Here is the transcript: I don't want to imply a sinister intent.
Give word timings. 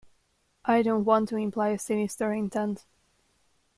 I 0.65 0.81
don't 0.81 1.05
want 1.05 1.29
to 1.29 1.35
imply 1.35 1.67
a 1.69 1.77
sinister 1.77 2.33
intent. 2.33 2.87